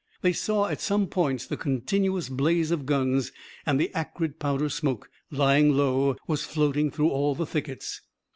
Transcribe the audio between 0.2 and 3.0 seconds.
They saw at some points the continuous blaze of